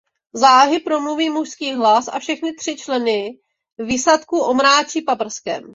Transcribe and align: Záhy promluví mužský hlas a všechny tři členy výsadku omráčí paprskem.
Záhy 0.33 0.79
promluví 0.79 1.29
mužský 1.29 1.73
hlas 1.73 2.07
a 2.07 2.19
všechny 2.19 2.53
tři 2.53 2.75
členy 2.77 3.37
výsadku 3.77 4.39
omráčí 4.39 5.01
paprskem. 5.01 5.63